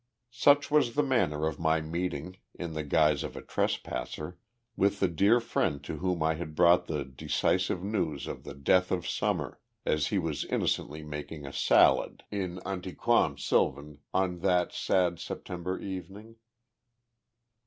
[0.31, 4.39] Such was the manner of my meeting, in the guise of a trespasser,
[4.75, 8.89] with the dear friend to whom I had brought the decisive news of the death
[8.91, 15.19] of Summer, as he was innocently making a salad, in antiquam silvam, on that sad
[15.19, 16.37] September evening.